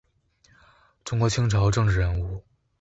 [1.03, 2.43] 中国清朝政治人物。